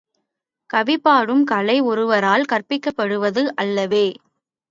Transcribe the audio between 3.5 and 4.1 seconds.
அல்லவே.